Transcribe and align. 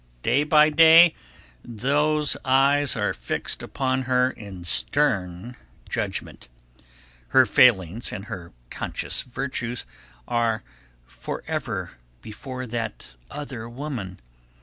[Sidenote: 0.01 0.23
Day 0.23 0.43
by 0.45 0.69
Day] 0.69 0.73
Day 0.73 1.09
by 1.09 1.09
day, 1.09 1.15
those 1.63 2.37
eyes 2.43 2.95
are 2.95 3.13
fixed 3.13 3.61
upon 3.61 4.01
her 4.09 4.31
in 4.31 4.63
stern 4.63 5.55
judgment. 5.87 6.47
Her 7.27 7.45
failings 7.45 8.11
and 8.11 8.25
her 8.25 8.51
conscious 8.71 9.21
virtues 9.21 9.85
are 10.27 10.63
forever 11.05 11.99
before 12.23 12.65
that 12.65 13.13
other 13.29 13.69
woman. 13.69 14.17